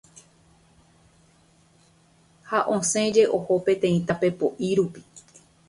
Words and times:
ha 2.49 2.59
osẽje 2.77 3.23
oho 3.37 3.53
peteĩ 3.65 3.97
tapepo'i 4.07 4.69
rupi 4.77 5.01